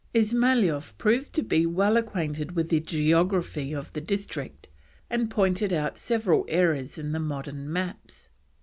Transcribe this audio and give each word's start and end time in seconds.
Ismailoff 0.15 0.97
proved 0.97 1.31
to 1.33 1.43
be 1.43 1.67
well 1.67 1.95
acquainted 1.95 2.53
with 2.55 2.69
the 2.69 2.79
geography 2.79 3.71
of 3.71 3.93
the 3.93 4.01
district, 4.01 4.67
and 5.11 5.29
pointed 5.29 5.71
out 5.71 5.99
several 5.99 6.43
errors 6.47 6.97
in 6.97 7.11
the 7.11 7.19
modern 7.19 7.71
maps. 7.71 8.31